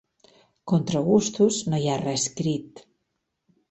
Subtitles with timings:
[0.71, 2.87] Contra gustos no hi ha res escrit.